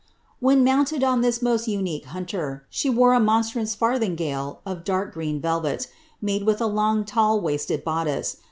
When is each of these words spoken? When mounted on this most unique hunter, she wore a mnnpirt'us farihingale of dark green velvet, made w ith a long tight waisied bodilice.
When 0.39 0.63
mounted 0.63 1.03
on 1.03 1.21
this 1.21 1.43
most 1.43 1.67
unique 1.67 2.05
hunter, 2.05 2.65
she 2.71 2.89
wore 2.89 3.13
a 3.13 3.19
mnnpirt'us 3.19 3.77
farihingale 3.77 4.57
of 4.65 4.83
dark 4.83 5.13
green 5.13 5.39
velvet, 5.39 5.85
made 6.19 6.39
w 6.41 6.55
ith 6.55 6.59
a 6.59 6.65
long 6.65 7.05
tight 7.05 7.35
waisied 7.43 7.83
bodilice. 7.85 8.37